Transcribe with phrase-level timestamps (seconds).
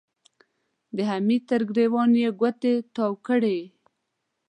[0.95, 3.59] د حميد تر ګرېوان يې ګوتې تاوې کړې.